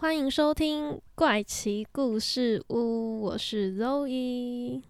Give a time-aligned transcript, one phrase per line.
[0.00, 4.80] 欢迎收听《怪奇故事屋》，我是 Zoe。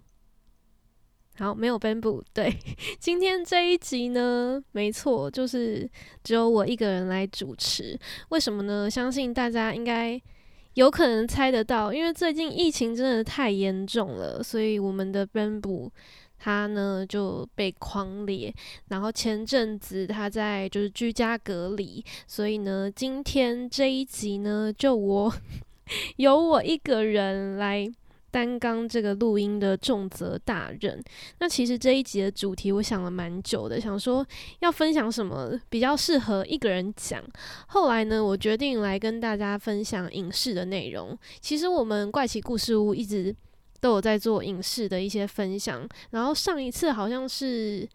[1.37, 2.23] 好，没有 Bamboo。
[2.33, 2.57] 对，
[3.01, 5.91] 今天这一集呢，没错，就是
[6.23, 7.99] 只有我一个人来主持。
[8.29, 8.89] 为什么呢？
[8.89, 10.23] 相信大家应该
[10.75, 15.91] 有可能猜得到，因为最近疫情真的太严重了，所以我们的 Bamboo。
[16.43, 18.53] 他呢就被框列，
[18.89, 25.31] 然后前阵子他在就是居家隔离，所以呢，今天这一集呢，就我
[26.17, 27.87] 由我一个人来
[28.31, 31.03] 担纲这个录音的重责大任。
[31.41, 34.27] 那其实这一集的主题我想了蛮久的，想说
[34.61, 37.23] 要分享什么比较适合一个人讲。
[37.67, 41.19] 后来呢，我决定来跟大家分享影视的内容。
[41.41, 43.37] 其实我们怪奇故事屋一直。
[43.81, 47.89] 都有在做影视的一些分享，然后上一次好像是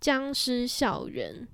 [0.00, 1.46] 僵尸校园，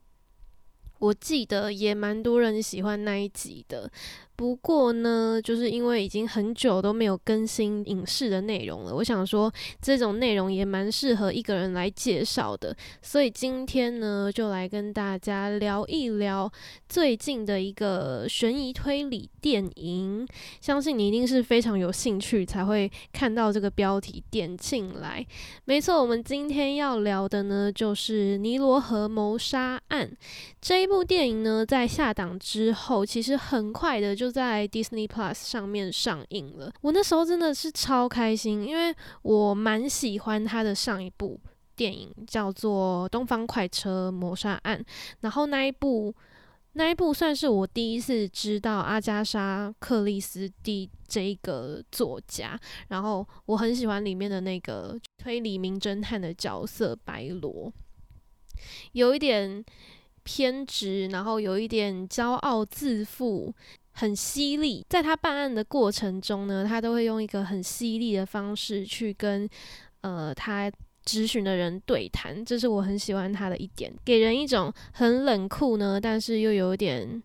[0.99, 3.91] 我记得也蛮多人喜欢那一集的。
[4.37, 16.53] 不过呢，就是因为已经很久都没有更新影视的内容了，我想说这种内容也蛮适合一个人来介绍的，所以今天呢，就来跟大家聊一聊
[16.87, 20.29] 最近的一个悬疑推理电影。
[20.61, 25.27] 相信你一定是非常有兴趣才会看到这个标题点进来。
[25.65, 30.07] 没错，我们今天要聊的呢，就是《尼罗河谋杀案》
[30.61, 34.26] 这一部电影呢，在下档之后，其实很快的就。
[34.27, 41.41] 就在 Disney Plus 上面上映了，我那时候真的是超开心，因为我蛮喜欢他的上一部
[41.77, 44.81] 电影，叫做《东方快车谋杀案》，
[45.21, 46.13] 然后那一部
[46.73, 52.59] 那一部算是我第一次知道阿加莎·克里斯蒂这一个作家，
[52.89, 57.73] 然后我很喜欢里面的那个推理名侦探的角色白罗，
[58.91, 59.65] 有一点
[60.25, 63.55] 偏执，然后有一点骄傲自负。
[63.99, 69.49] 很犀利，在他办案的过程中呢，他都会用一个很犀利的方式去跟
[70.03, 70.71] 呃他
[71.07, 77.23] 咨询的人对谈，这是我很喜欢他的一点，给人一种很冷酷呢，但是又有点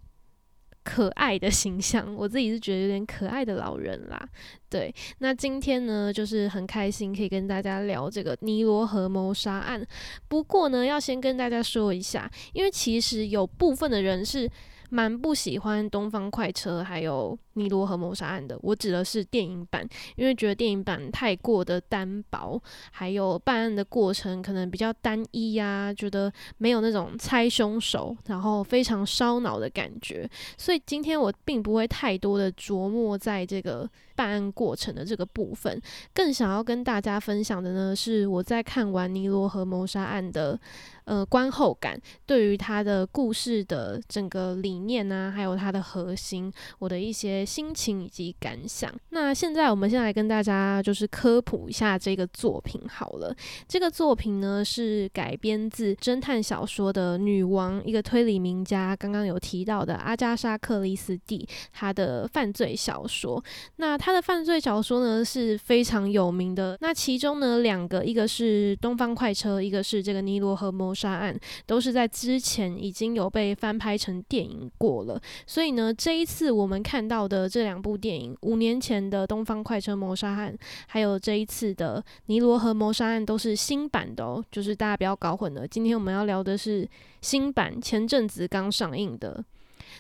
[0.83, 2.15] 可爱的形象。
[2.15, 4.29] 我自己是觉得有点可爱的老人啦。
[4.69, 9.85] 对，那今天呢，就是很开心可以跟大家聊这个尼罗河谋杀案。
[10.29, 14.49] 不过呢，要先跟大家说一下，因为其实有部分的人是。
[14.93, 30.29] 蛮不喜欢《东方快车》还有《尼罗河谋杀案》的，我指的是电影版，因为觉得电影版太过的单薄，还有办案的过程可能比较单一呀，觉得没有那种猜凶手，然后非常烧脑的感觉。
[30.57, 35.81] 所以今天我并不会太多的琢磨在这个办案过程的这个部分，
[36.13, 40.59] 更想要跟大家分享的呢，是我在看完《尼罗河谋杀案》的。
[41.05, 48.89] 呃，观后感对于他的故事的整个理念呢，还有它的核心，我的一些心情以及感想。
[49.09, 53.35] 那现在我们先来跟大家就是科普一下这个作品好了。
[53.67, 63.43] 这个作品呢是改编自侦探小说的女王，一个推理名家，刚刚有提到的阿加莎·克里斯蒂，她的犯罪小说。
[63.75, 66.77] 那她的犯罪小说呢是非常有名的。
[66.79, 70.93] 那其中呢两个，一个是《东方快车》，一个是这个《尼罗河谋》。
[71.01, 71.35] 杀案
[71.65, 80.53] 都是在之前已经有被翻拍成电影过了，所以呢，这一次我们看到的这两部电影，五年前的《东方快车谋杀案》，
[80.87, 85.65] 还有这一次的《尼罗河谋杀案》，都是新版的哦，就是大家不要搞混了。
[85.65, 86.85] 今天我们要聊的是
[87.21, 89.43] 新版，前阵子刚上映的。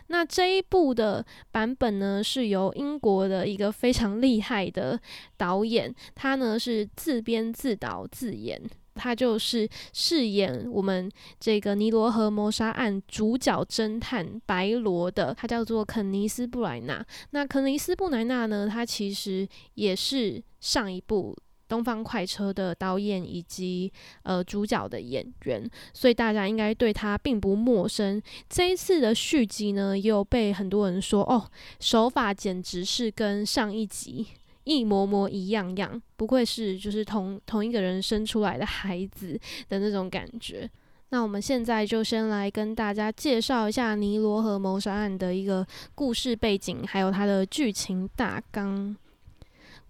[0.07, 4.99] 那这一部的版本呢，是由英国的一个非常厉害的
[5.37, 8.61] 导演，他呢是自编自导自演。
[8.95, 11.09] 他就是饰演我们
[11.39, 17.05] 这个尼罗河谋杀案主角侦探白罗的，他叫做肯尼斯布莱纳。
[17.31, 21.35] 那肯尼斯布莱纳呢，他其实也是上一部
[21.67, 23.91] 《东方快车》的导演以及
[24.23, 28.21] 呃主角的演员，所以大家应该对他并不陌生。
[28.49, 31.49] 这一次的续集呢，也有被很多人说哦，
[31.79, 34.27] 手法简直是跟上一集。
[34.63, 40.69] 一模模一样样，不愧是就是同同一个人生出来的孩子的那种感觉。
[41.09, 48.95] 那我们现在就先来跟大家介绍一下《尼罗河谋杀案》的一个故事背景，还有它的剧情大纲。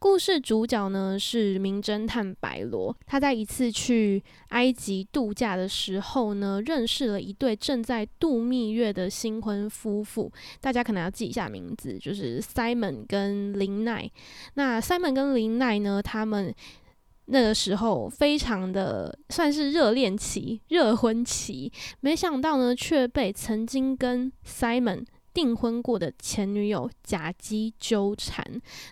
[0.02, 10.32] 故事主角呢是名侦探白罗，他在一次去埃及度假的时候呢，认识了一对正在度蜜月的新婚夫妇。
[10.60, 14.10] 大家可能要记一下名字，就是 Simon 跟林奈。
[14.56, 16.52] 那 Simon 跟林奈呢，他们
[17.26, 25.06] 那个时候非常的算是热恋期、热婚期，没想到呢，却被曾经跟 Simon。
[25.34, 28.46] 订婚过的前女友假基纠缠，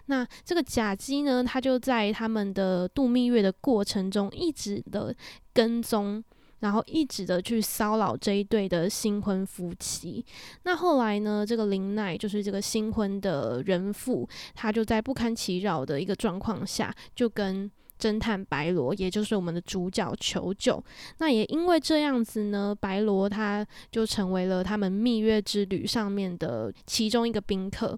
[0.06, 5.16] 那这个假基呢，他就在他们的度蜜月的过程中一直的
[5.54, 6.24] 跟踪，
[6.60, 10.26] 然后一直的去骚扰这一对的新婚夫妻。
[10.64, 17.70] 那后来呢，这个林奈就是这个新婚的人妇，他就在不堪其扰的一个状况下，就跟。
[18.00, 20.82] 侦探白罗，也就是我们的主角求救。
[21.18, 27.98] 那也因为这样子呢，白罗他就成为了他们蜜月之旅上面的其中一个宾客。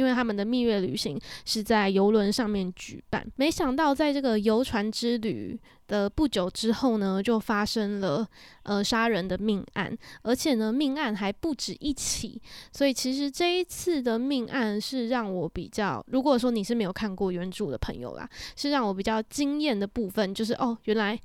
[0.00, 8.26] 因为他们的蜜月旅行是在游轮上面举办，没想到在这个游船之旅的不久之后呢，就发生了
[8.62, 12.40] 呃杀人的命案，而且呢命案还不止一起，
[12.72, 18.26] 所以其实这一次的命案是让我比较，如果说你是没有看过原著的朋友啦，
[18.56, 21.20] 是让我比较惊艳的部分，就是哦原来。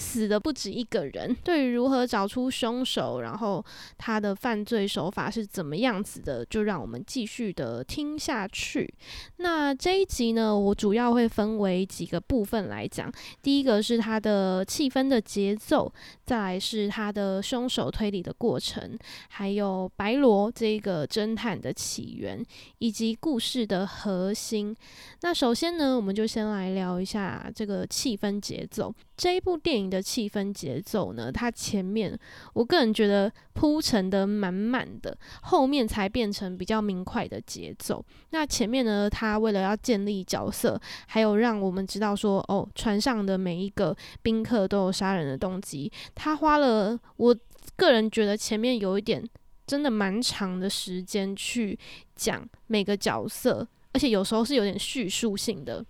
[0.00, 1.36] 死的不止一个人。
[1.44, 3.64] 对于如何找出凶手，然后
[3.98, 8.92] 他的犯罪手法是怎么样子的，就让我们继续的听下去。
[9.36, 13.12] 那这一集呢，我主要会分为几个部分来讲。
[13.42, 15.92] 第一个是它的气氛的节奏，
[16.24, 18.98] 再来是它的凶手推理的过程，
[19.28, 22.42] 还有白罗这个侦探的起源，
[22.78, 24.74] 以及故事的核心。
[25.20, 28.94] 那首先呢，我们就先来聊一下这个气氛节奏。
[29.20, 32.18] 这一部电影的气氛节奏呢，它前面
[32.54, 38.02] 我个人觉得铺陈的满满的，后面才变成比较明快的节奏。
[38.30, 47.36] 那前面呢，他为了要建立角色，还有让我们知道说，哦，船上的每一个宾客都有杀人的动机，他花了我
[47.76, 49.22] 个人觉得前面有一点
[49.66, 51.78] 真的蛮长的时间去
[52.16, 55.84] 讲每个角色，而且有时候是有点叙述性的。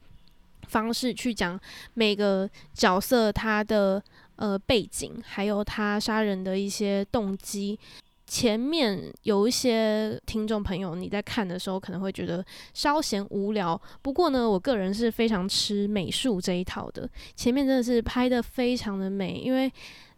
[0.71, 1.59] 方式去讲
[1.95, 4.03] 每个角色他的
[4.37, 7.79] 呃背景，还有他杀人的一些动机。
[8.27, 17.11] 前面有一些听众朋友你在看的时候可能会觉得稍嫌无聊，不过呢，我个人是非常吃美术这一套的。
[17.35, 19.69] 前面真的是拍的非常的美，因为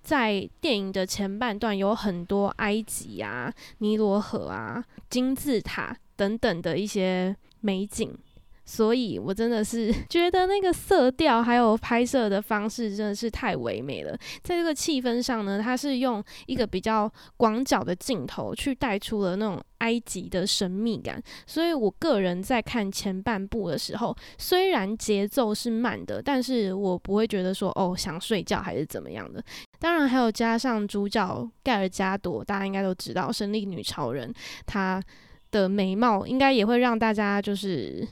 [0.03, 8.15] 在电影的前半段有很多埃及啊、尼罗河啊、金字塔等等的一些美景。
[8.65, 14.17] 所以，我真的是 觉得那个色调还有拍摄的方式真的是太唯美了。
[14.43, 21.21] 在这个气氛上呢，它是用一个比较广角的镜头去带出了那种埃及的神秘感。
[21.45, 29.43] 所以我个人在看前半部的时候，虽然节奏是慢的，但是我不会觉得说哦想睡觉还是怎么样的。
[29.81, 34.33] 当然，还有加上主角盖尔加朵，大家应该都知道神力女超人，
[34.67, 35.03] 她
[35.51, 38.07] 的美貌应该也会让大家就是。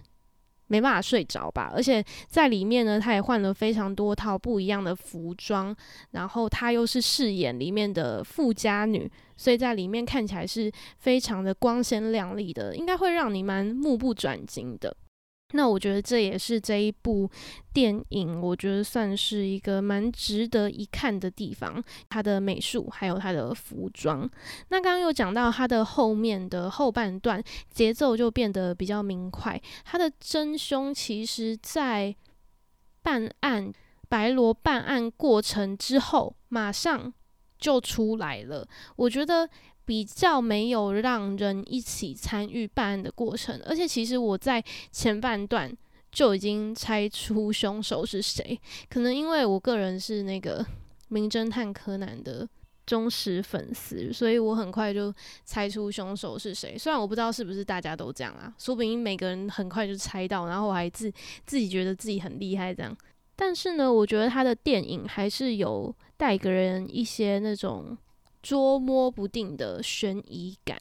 [0.70, 5.74] 没办法睡着吧，而且在里面呢，她也换了非常多套不一样的服装，
[6.12, 14.96] 然后她又是饰演里面的富家女，所以在里面看起来是非常的光鲜亮丽的，应该会让你蛮目不转睛的。
[15.52, 17.28] 那我觉得这也是这一部
[17.72, 24.28] 电影，我觉得算是一个蛮值得一看的地方，它的美术还有它的服装。
[24.68, 32.14] 那刚刚有讲到它的后面的后半段节奏就变得比较明快，它的真凶其实在
[33.02, 33.72] 办案
[34.08, 37.12] 白罗办案过程之后马上
[37.58, 38.66] 就出来了，
[38.96, 39.48] 我觉得。
[39.90, 45.68] 比较没有让人一起参与办案的过程，而且其实我在前半段
[46.12, 48.56] 就已经猜出凶手是谁。
[48.88, 50.64] 可能因为我个人是那个
[51.08, 52.48] 名侦探柯南的
[52.86, 55.12] 忠实粉丝，所以我很快就
[55.44, 56.78] 猜出凶手是谁。
[56.78, 61.12] 虽然我不知道是不是大家都这样啊，说不定每个人很快就猜到，然后我还自
[61.44, 62.96] 自己觉得自己很厉害这样。
[63.34, 67.98] 但是呢，我觉得他的电影还是有带给人一些那种。
[68.42, 70.78] 捉摸不定的悬疑感，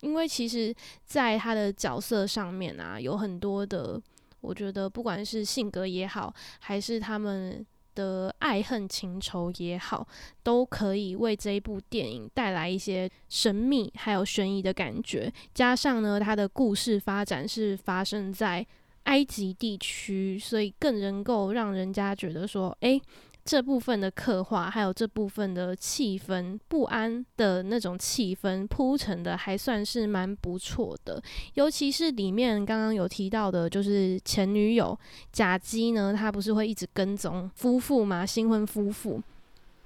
[0.00, 0.74] 因为其实
[1.04, 4.00] 在他的角色上面啊，有很多的，
[4.40, 7.64] 我觉得不管是性格也好，还是他们
[7.94, 10.06] 的爱恨情仇也好，
[10.42, 15.32] 都可以为这一部电影带来一些神秘还有悬疑的感觉。
[15.52, 18.64] 加上呢，他的故事发展是发生在
[19.08, 23.00] 埃及地区，所以更能够让人家觉得说，诶。
[23.44, 31.18] 这部分的刻画，还有这部分的气氛，不安的那种气氛铺陈的还算是蛮不错的。
[31.54, 34.94] 尤其是里面刚刚有提到的，就是前女友
[35.32, 38.26] 甲基呢，他不是会一直跟踪夫妇吗？
[38.26, 39.18] 新婚夫妇。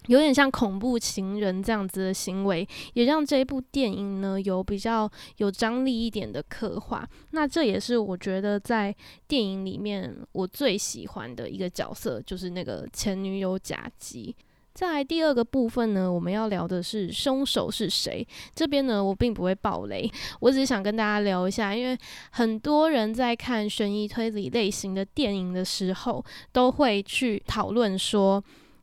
[0.07, 7.09] 有点像恐怖情人这样子的行为，也让这部电影呢有比较有张力一点的刻画。
[7.31, 8.95] 那这也是我觉得在
[9.29, 14.35] 电影里面我最喜欢的一个角色，就是那个前女友甲基。
[14.75, 18.27] 在第二个部分呢，我们要聊的是凶手是谁。
[18.55, 21.97] 这边呢，我并不会爆雷，我只是想跟大家聊一下，因为
[22.31, 28.43] 很多人在看悬疑推理类型的电影的时候，都会去讨论说。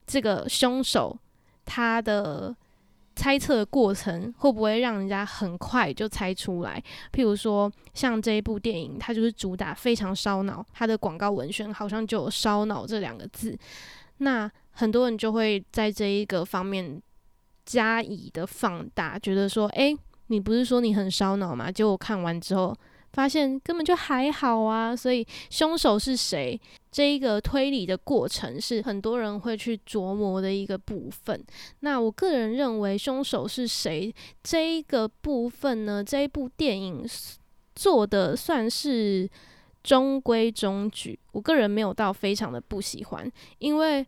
[0.09, 1.15] 这个凶手
[1.65, 2.55] 他的
[3.15, 6.81] 猜测过程会不会让人家很快就猜出来？
[7.13, 13.55] 譬如说，像这一部电影，它就是主打非常烧脑，它的广告文宣好像就有“烧脑”这两个字，
[14.17, 16.99] 那很多人就会在这一个方面
[17.63, 19.95] 加以的放大，觉得说：“诶，
[20.27, 22.75] 你不是说你很烧脑吗？”结果看完之后。
[23.13, 26.59] 发现根本就还好啊，所以凶手是谁？
[26.91, 31.43] 这一个推理的过程是很多人会去琢磨的一个部分。
[31.81, 34.13] 那我个人认为，凶手是谁
[34.43, 36.03] 这一个部分呢？
[36.03, 37.05] 这一部电影
[37.75, 39.29] 做的算是
[39.83, 41.19] 中规中矩。
[41.31, 44.05] 我个人没有到非常的不喜欢，因为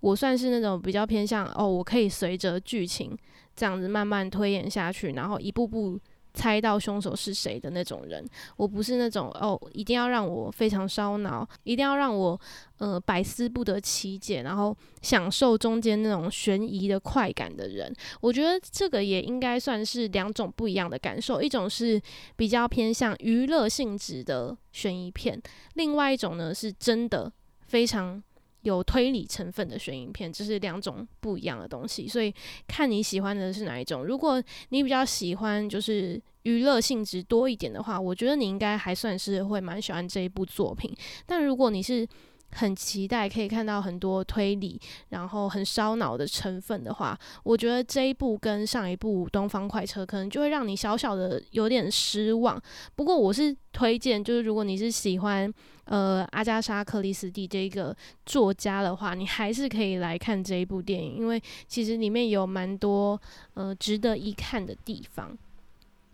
[0.00, 3.16] 我算是那种比较偏向哦，我可以随着剧情
[3.56, 5.98] 这样子慢慢推演下去，然后一步步。
[6.34, 8.24] 猜到凶手是谁的那种人，
[8.56, 12.40] 我不是那种哦，一定要让我非常烧脑，一定要让我
[12.78, 17.92] 呃百思不得其解，然后享受中间那种悬疑的快感的人。
[18.20, 22.00] 我觉得这个也应该算是两种不一样的感受，一种是
[22.36, 25.40] 比较偏向娱乐性质的悬疑片，
[25.74, 27.32] 另外一种呢是真的
[27.66, 28.22] 非常。
[28.62, 32.34] 有推理成分的悬疑片，这是两种不一样的东西，所以
[32.66, 34.04] 看你喜欢的是哪一种。
[34.04, 40.92] 如果你比较喜欢就是娱乐性质多一点的话，我觉得你应该还算是会蛮喜欢这一部作品。
[41.26, 42.06] 但如果你是
[42.52, 52.60] 很期待可以看到很多推理，然后很烧脑的成分的话，我觉得这一部跟上一部《东方快车》可能就会让你小小的有点失望。
[52.96, 55.52] 不过我是推荐，就是如果你是喜欢
[55.84, 63.20] 呃阿加莎·克里斯蒂这个作家的话，你还是可以来看这一部电影，因为其实里面有蛮多
[63.54, 65.36] 呃值得一看的地方。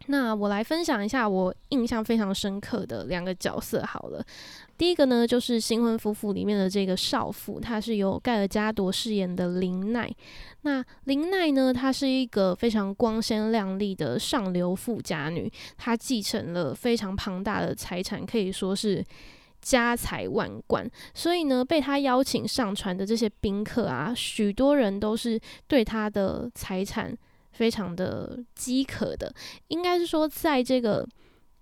[0.07, 4.25] 那我来分享一下我印象非常深刻的两个角色好了。
[4.77, 10.11] 第一个呢，就是新婚夫妇里面的这个少妇，她是由盖尔加朵饰演的林奈。
[10.63, 19.05] 那林奈呢，她是一个非常光鲜亮丽的上流富家女，她继承了非常庞大的财产，可以说是
[19.63, 20.91] 家财万贯。
[21.15, 27.17] 所以呢，被她邀请上船的这些宾客啊，许多人都是对她的财产
[27.55, 29.33] 非常的饥渴的。
[29.69, 31.09] 应该是说，在这个。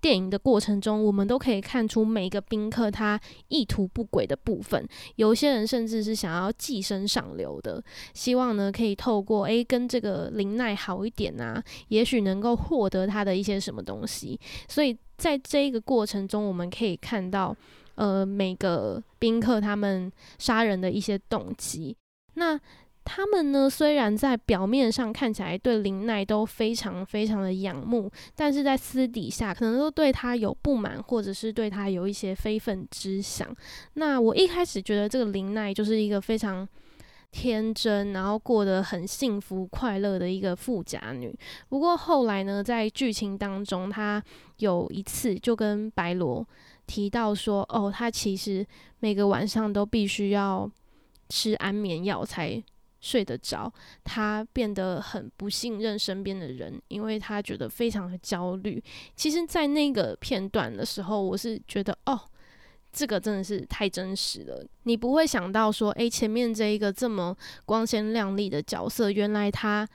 [0.02, 4.84] 电影的过程中，我们都可以看出每个宾客他意图不轨的部分。
[5.14, 7.80] 有些人甚至是想要寄生上流的，
[8.12, 14.36] 希望呢可以透过诶跟这个林奈好一点啊，也许能够获得他的一些什么东西。
[14.66, 17.56] 所以在这一个过程中，我们可以看到
[17.94, 21.96] 呃每个宾客他们杀人的一些动机。
[22.34, 22.58] 那
[23.04, 33.48] 他们呢，虽然在表面上看起来对林奈都非常非常的仰慕，但是在私底下可能都对他有不满，或者是对他有一些非分之想。
[33.94, 36.66] 那我一开始觉得这个林奈就是一个非常
[37.32, 41.36] 天真，然后过得很幸福快乐的一个富家女。
[41.68, 44.22] 不过后来呢，在剧情当中，她
[44.58, 46.46] 有一次就跟白罗
[46.86, 48.64] 提到说：“哦，她其实
[49.00, 50.70] 每个晚上都必须要
[51.28, 52.62] 吃安眠药才。”
[53.02, 53.70] 睡得着，
[54.04, 58.82] 他变得很不信任身边的人，因为他觉得非常的焦虑。
[59.16, 62.18] 其实，在那个片段的时候，我是觉得，哦，
[62.92, 64.64] 这个真的是太真实了。
[64.84, 69.86] 你不会想到说，诶，前面这一个这么光鲜亮丽的角色，原来他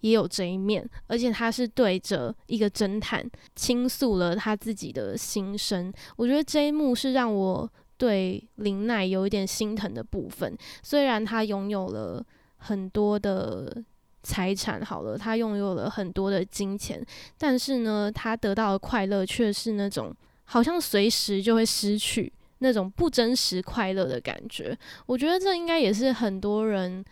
[0.00, 5.92] 也有这一面，而且他是对着一个侦探倾诉了他自己的心声。
[6.16, 12.26] 我觉得这一幕是让我对林奈有一点心疼的部分，虽然他拥有了。
[12.58, 13.82] 很多的
[14.22, 17.04] 财产好了，他拥有了很多的金钱，
[17.38, 24.76] 但是呢，他得到的快乐却是那种好像随时就会失去那种不真实快乐的感觉。
[25.06, 27.04] 我觉得这应该也是很多人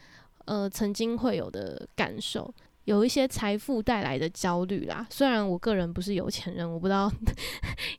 [0.46, 2.52] 呃曾经会有的感受。
[2.84, 5.06] 有一些财富带来的焦虑啦。
[5.08, 7.10] 虽然我个人不是有钱人，我不知道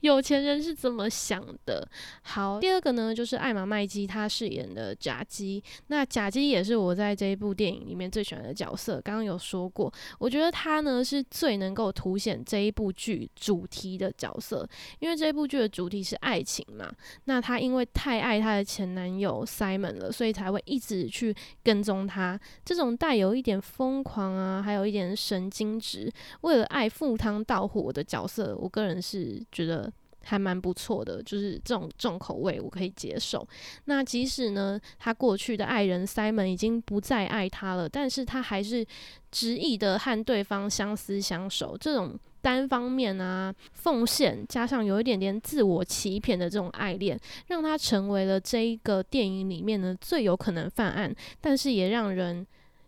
[0.06, 1.88] 有钱人是怎么想的。
[2.22, 5.64] 好，第二个呢，就是艾玛麦基他饰演的贾基。
[5.88, 9.02] 那贾基也是我在这一部电影里面最喜欢的角色。
[9.02, 14.68] 刚刚有说过，我觉得他呢是最能够凸显这一部剧主题的角色，
[15.00, 16.92] 因为这一部剧的主题是爱情嘛。
[17.26, 22.40] 那他因为太爱他的前男友 Simon 了，所以才会一直去跟踪他。
[22.64, 29.92] 这种带有一点疯狂啊，还有一点神经质，为了爱赴汤蹈火的角色，我个人是觉得
[30.26, 33.48] 还蛮不错的，就是这种重口味我可以接受。
[33.86, 38.86] 那即使呢，他过去的爱人 Simon 已经不再爱他了，但是他还是
[39.32, 41.78] 执意的和对方相思相守。
[41.78, 52.46] 这种单方面啊奉献，加上有一点点自我欺骗的这种爱恋，让他成为了这一个电影里面呢最有可能犯案，但是也让人。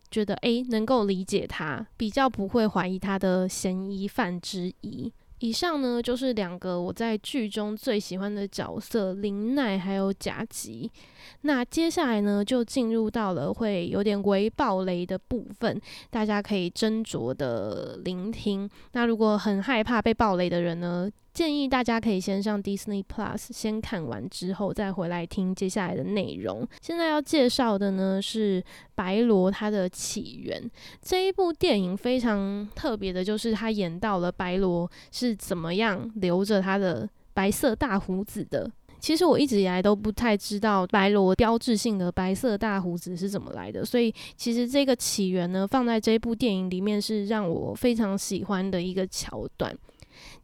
[0.09, 5.11] 觉得诶能够理解他，比较不会怀疑他的嫌疑犯之一。
[5.39, 10.91] 以上呢就是两个我在剧中最喜欢的角色林奈还有贾吉。
[11.41, 15.79] 那接下来呢就进入到了会有点微暴雷的部分，
[16.09, 18.69] 大家可以斟酌的聆听。
[18.93, 21.09] 那如果很害怕被暴雷的人呢？
[21.37, 26.67] 建议大家可以先上 Disney Plus，先看完之后再回来听接下来的内容。
[26.81, 28.63] 现在要介绍的呢是
[28.95, 30.59] 白罗它的起源。
[30.99, 38.67] 这一部电影非常特别的，就是他演到了白罗是怎么样留着他的白色大胡子的。
[38.99, 49.77] 其实我一直以来都不太知道白罗标志性的白色大胡子是怎么来的，所以其实这个起源呢，放在这部电影里面是让我非常喜欢的一个桥段。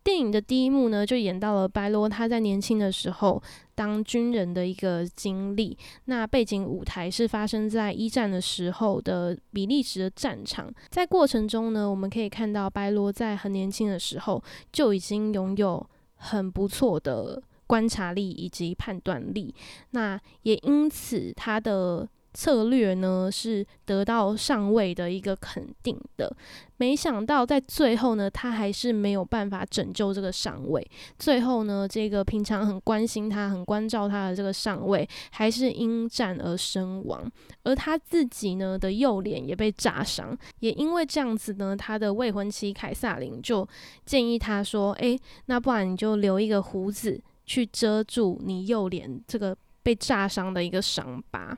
[0.04, 3.42] 电影的第一幕呢，就演到了白罗他在年轻的时候
[3.76, 5.78] 当军人的一个经历。
[6.06, 10.74] 那背景舞台是发生在一战的时候的比利时的战场。
[10.90, 19.54] 在过程中呢，我们可以看到白罗在很年轻的时候就已经拥有很不错的观察力以及判断力。
[19.92, 22.08] 那也因此他的。
[22.34, 26.36] 策略呢是得到上位的一个肯定的，
[26.78, 30.86] 没想到在最后呢，他还是没有办法拯救这个上位。
[31.20, 37.32] 最后呢，这个平常很关心他、很关照他的这个上位，还是因战而身亡。
[37.64, 43.68] 而他自己呢的右脸也被炸伤，也因为这样子呢，他的未婚妻凯撒琳就
[44.06, 51.58] 建议他说：“诶，那不然你就留一个胡子去遮住你右脸这个被炸伤的一个伤疤。”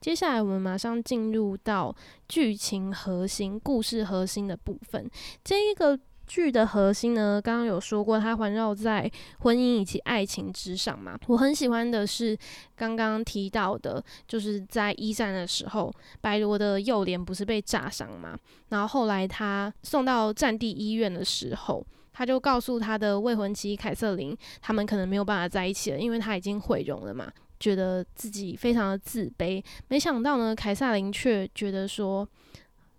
[0.00, 1.94] 接下来，我们马上进入到
[2.28, 5.10] 剧情核心、故事核心的部分。
[5.42, 11.18] 这一个剧的核心呢，刚刚有说过，它环绕在婚姻以及爱情之上嘛。
[11.26, 12.38] 我很喜欢的是
[12.76, 18.38] 刚刚提到的，就是在一战的时候，白罗的右脸不是被炸伤嘛？
[18.68, 27.32] 然后后来他送到战地医院的时候，他就告诉他的未婚妻凯瑟琳，他们可能没有办法在一起了，因为他已经毁容了嘛。
[27.60, 32.26] 觉得自己非常的自卑，没想到呢，凯撒琳却觉得说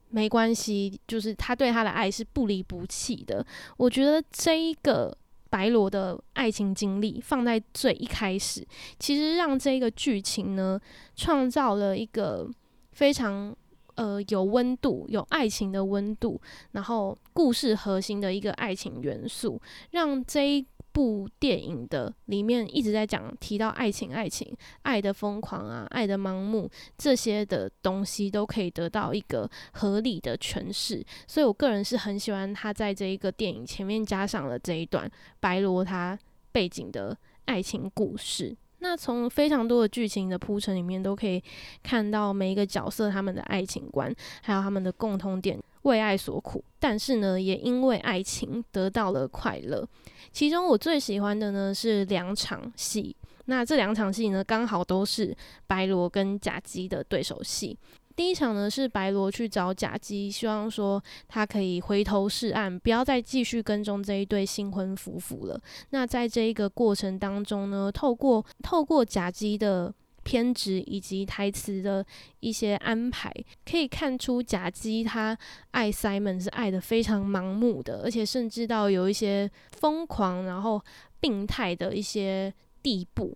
[0.10, 3.46] 没关系，就是他对他的爱是不离不弃的。
[3.78, 5.16] 我觉得这一个
[5.50, 8.66] 白罗的爱情经历放在最一开始，
[9.00, 10.80] 其实让这个剧情呢
[11.16, 12.50] 创造了一个
[12.92, 13.56] 非常
[13.96, 16.42] 呃有温度、有爱情的温度，
[16.72, 20.66] 然后故事核心的一个爱情元素，让这一。
[20.92, 31.06] 部电影的里面一直在讲提到爱情，爱情，爱的疯狂啊，爱的盲目，这些的东西都可以得到一个合理的诠释。
[31.28, 36.18] 所以我个人是很喜欢他在这一个电影前面加上了这一段白罗他
[36.52, 38.56] 背景的爱情故事。
[38.82, 41.44] 那从非常多的剧情的铺陈里面，都可以
[41.84, 45.60] 看到每一个角色他们的爱情观，还有他们的共同点。
[45.84, 49.88] 为爱所苦，但是呢，也因为爱情得到了快乐。
[50.32, 53.16] 其中我最喜欢的呢是两场戏，
[53.46, 55.36] 那这两场戏呢刚好都是
[55.68, 57.78] 白罗跟甲基的对手戏。
[58.16, 65.60] 第一场呢是白罗去找甲基，希望说他可以回头是岸，不要再继续跟踪这一对新婚夫妇了。
[65.92, 69.94] 那在这一个过程当中呢，透过透过甲基的。
[70.30, 72.06] 偏执以及台词的
[72.40, 73.34] 一些安排，
[73.66, 75.36] 可以看出贾基他
[75.72, 80.80] 爱 Simon 是爱的非常盲目的，而且甚至到有一些疯狂然后
[81.20, 83.36] 病态的一些地步。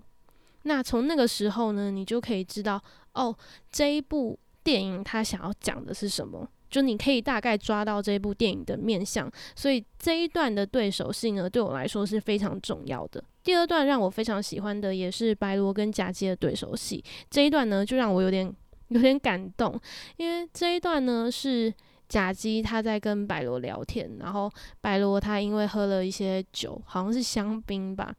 [0.61, 2.79] 那从那个时候呢，你就可以知道
[3.13, 3.35] 哦，
[3.71, 6.47] 这一部电影他想要讲的是什么。
[6.69, 13.23] 就你可以大概抓到这部电影的面相，所以这一段的对手戏呢，对我来说是非常重要的。
[13.43, 18.49] 第二段让我非常喜欢的也是白罗跟贾基的对手戏，这一段呢就让我有点
[18.87, 19.77] 有点感动，
[20.15, 21.73] 因为这一段呢是
[22.07, 28.15] 甲基他在跟白罗聊天，然后白罗他因为喝了一些酒，好像是香槟吧，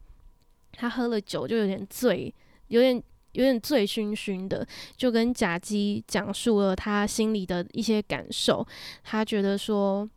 [0.73, 2.33] 他喝了酒就有点醉，
[2.67, 2.95] 有点
[3.31, 8.65] 有点醉醺醺的，就跟甲基讲述了他心里的一些感受，
[9.03, 10.07] 他觉得说。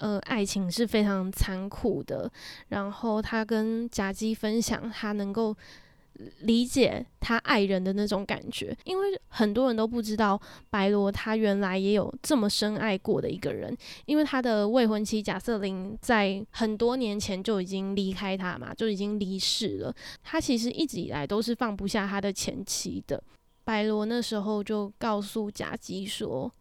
[0.00, 2.30] 呃，爱情是非常残酷的。
[2.68, 5.56] 然后他跟贾基分享，他能够
[6.40, 19.94] 理解他爱人的那种感觉，因为很多人都不知道白罗他原来也有这么深爱过的一个人，因为他的未婚妻贾瑟琳在很多年前就已经离开他嘛，就已经离世了。
[20.22, 23.22] 他其实一直以来都是放不下他的前妻的。
[23.64, 26.52] 白罗那时候就告诉贾基说，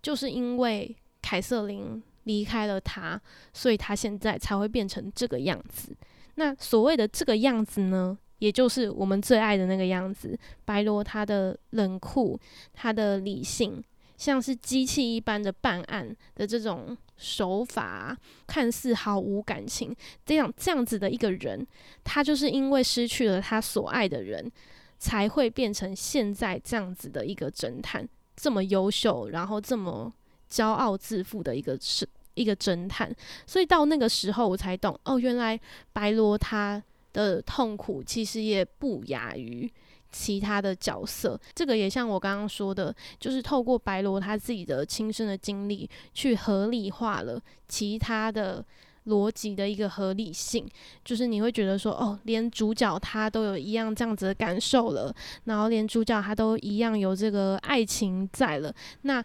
[0.00, 2.02] 就是因为凯瑟琳。
[2.24, 3.20] 离开了他，
[3.52, 5.96] 所以他现在才会变成这个样子。
[6.36, 10.38] 那所谓的这个样子呢，也就是我们最爱的那个样子。
[10.64, 12.38] 白罗他的冷酷，
[12.72, 13.82] 他的理性，
[14.16, 19.94] 像是机器一般的办案的这种手法，看似毫无感情。
[20.24, 21.66] 这样这样子的一个人，
[22.02, 24.50] 他就是因为失去了他所爱的人，
[24.98, 30.10] 才会变成现在这样子的一个侦探，这么优秀，然后这么。
[30.52, 33.10] 骄傲自负的一个是一个侦探，
[33.46, 35.58] 所以到那个时候我才懂哦，原来
[35.94, 36.82] 白罗他
[37.14, 39.70] 的痛苦其实也不亚于
[40.10, 41.40] 其他的角色。
[41.54, 48.64] 这个也像我刚刚说的，就是透过白罗他自己的亲身的经历，去合理化了其他的
[49.06, 50.66] 逻辑的一个合理性。
[51.04, 59.22] 就是你会觉得说，哦，连主角他都有一样这样子的感受了，然后连主角他都一样有这个爱情在了，那。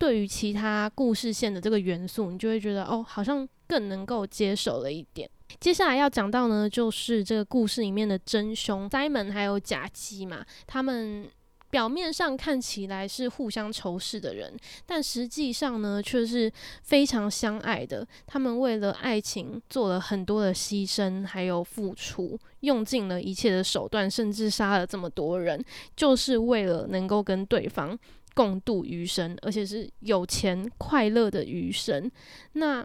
[0.00, 5.28] 对于其他故事线的这个元素，你就会觉得哦，好像更能够接受了一点。
[5.60, 11.28] 接下来要讲到呢，就是这个故事里面的真凶斋门还有假基嘛，他们
[11.68, 16.50] 表面上看起来是互相仇视的人，但实际上呢，却是
[16.82, 18.06] 非常相爱的。
[18.26, 25.62] 他们为了爱情做了很多的牺牲，还有付出，用尽了一切的手段，甚至杀了这么多人，
[25.94, 27.98] 就是为了能够跟对方。
[28.40, 32.10] 共度余生，而且是有钱快乐的余生。
[32.54, 32.82] 那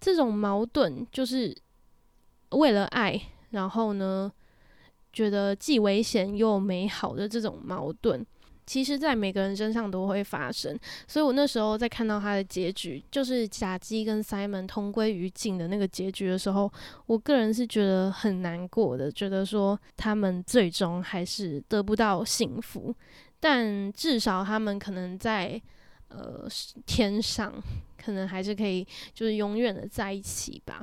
[0.00, 1.54] 这种矛盾，就是
[2.52, 4.32] 为了爱，然后呢，
[5.12, 8.24] 觉得既危险又美好的这种矛盾，
[8.64, 10.74] 其实在每个人身上都会发生。
[11.06, 16.72] 所以我那时候在看到他的结局，就是贾基跟 Simon 同归于尽的那个结局的时候，
[17.04, 22.94] 我个人是觉得很难过的，觉得说他们最终还是得不到幸福。
[23.44, 25.60] 但至少他们可能在
[26.08, 26.48] 呃
[26.86, 27.52] 天上，
[28.02, 30.82] 可能还是可以，就是永远的在一起吧。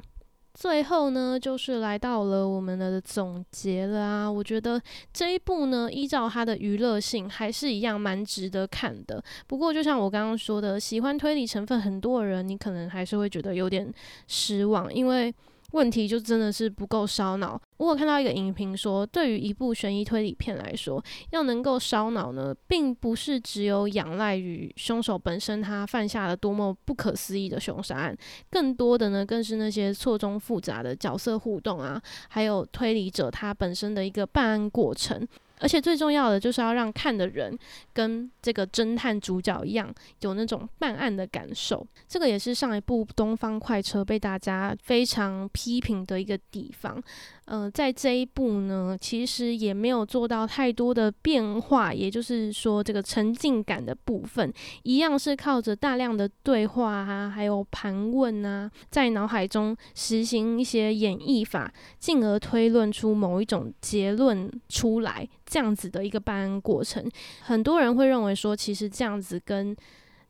[0.54, 4.32] 最后呢，就是来到了我们的总结了啊。
[4.32, 4.80] 我觉得
[5.12, 9.24] 这一部呢，依照它的娱乐性，还是一样蛮值得看的。
[9.48, 13.92] 不过，就像我刚刚说的，喜欢推理成分很多的人，你可能还是会觉得有点
[14.28, 15.34] 失望，因为。
[15.72, 17.60] 问题就真的是不够烧脑。
[17.78, 28.16] 我有看到一个影评说，对于一部悬疑推理片来说，要能够烧脑呢，并不是只有仰赖于凶手本身他犯下了多么不可思议的凶杀案，
[28.50, 35.28] 更多的呢，更是那些错综复杂的角色互动啊，还有推理者他本身的一个办案过程。
[35.62, 37.58] 而且最重要的就是要让看的人
[37.94, 41.86] 跟这个侦探主角一样，有那种办案的感受。
[42.08, 47.02] 这个也是上一部《东方快车》被大家非常批评的一个地方。
[47.46, 67.04] 嗯，在这一步呢，其实也没有做到太多的变化，也就是说，这个沉浸感的部分一样是靠着大量的对话啊，还有盘问啊，在脑海中实行一些演绎法，进而推论出某一种结论出来，这样子的一个办案过程。
[67.42, 69.76] 很多人会认为说，其实这样子跟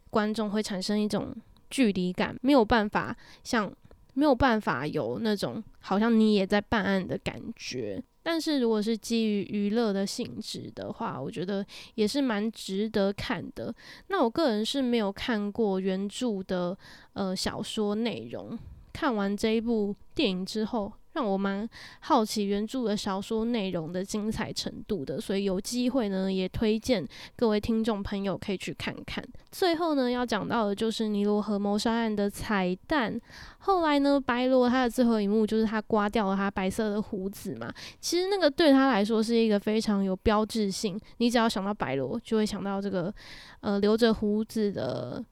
[0.09, 1.35] 观众会产生一种
[1.69, 3.71] 距离感，没有办法像。
[4.13, 13.73] 没有办法有那种好像你也在办案的感觉，但是如果是基于娱乐的性质的话，我觉得也是蛮值得看的。
[14.07, 16.77] 那我个人是没有看过原著的
[17.13, 18.57] 呃小说内容，
[18.93, 20.91] 看完这一部电影之后。
[21.13, 21.67] 让我蛮
[21.99, 29.23] 好奇原著的小说内容的精彩程度的，所以有机会呢，也推荐各位听众朋友可以去看看。
[29.51, 33.19] 最后呢，要讲到的就是尼罗河谋杀案的彩蛋。
[33.59, 37.71] 后来呢，白罗他的最后一幕就是他刮掉了他白色的胡子嘛。
[37.99, 43.13] 其实那个对他来说是一个非常有标志性，你只要想到白罗，就会想到这个
[43.59, 45.23] 呃留着胡子的。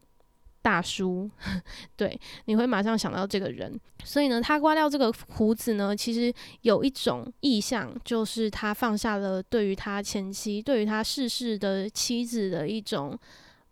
[0.61, 1.29] 大叔，
[1.95, 3.79] 对，你会马上想到这个人。
[4.03, 13.17] 所以呢，他刮掉这个胡子呢，其实有一种意象，就是他放下了对于他前妻、对于他逝世的妻子的一种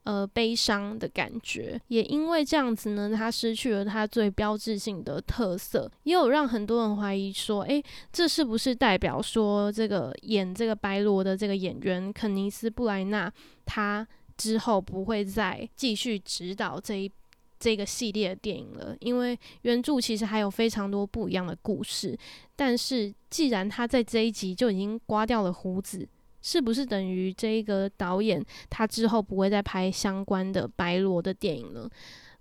[0.04, 1.80] 呃悲伤的感觉。
[1.88, 13.32] 也因为这样子呢，他失去了他最标志性的特色，也有让很多人怀疑说，诶，这是不是代表说这个演这个白罗的这个演员肯尼斯布莱纳
[13.65, 14.06] 他
[14.38, 17.12] 之后不会再继续指导这一？
[17.60, 22.15] 这个系列的电影了，因为原著其实还有非常多不一样的故事。
[22.56, 26.08] 但是既然他在这一集就已经刮掉了胡子，
[26.39, 31.89] 是不是等于这一个导演他之后不会再拍相关的白罗的电影了？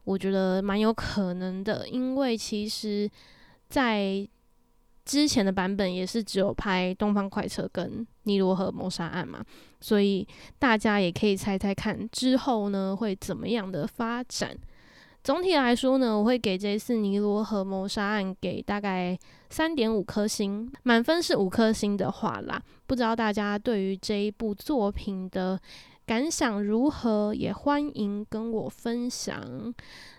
[0.05, 3.11] 我觉得蛮有可能的，因为其实，
[3.71, 4.29] 在
[5.07, 9.43] 之前的版本也是只有拍《东方快车》跟《尼罗河谋杀案》嘛，
[9.81, 10.27] 所以
[10.59, 14.55] 大家也可以猜猜看之后呢会怎么样的发展。
[15.23, 19.19] 总体来说呢，我会给这次《尼罗河谋杀案》给大概
[19.51, 22.63] 三点五颗星，满分是五颗星的话啦。
[22.87, 25.59] 不知道大家对于这一部作品的
[26.07, 29.75] 感想如何，也欢迎跟我分享。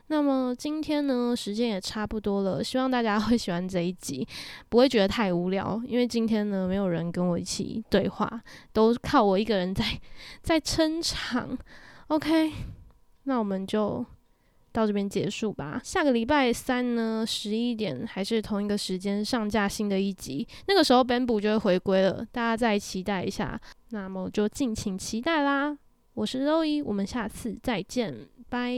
[0.08, 4.28] 那么今天呢，时间也差不多了，希望大家 会喜欢这一集，
[4.69, 8.41] 不会觉得太无聊，因为今天呢，没有人跟我一起对话，
[8.73, 9.84] 都靠我一个人在
[10.41, 11.58] 在撑场。
[12.08, 12.52] OK，
[13.23, 14.06] 那我们就。
[14.69, 15.82] 到这边结束吧。
[15.84, 23.60] 下个礼拜三呢，十一点还是同一个时间上架新的一集，那个时候 Bamboo 就会回归了，大家再期待一下。
[23.89, 25.78] 那么就敬请期待啦！
[26.13, 28.73] 我是肉伊我们下次再见，拜。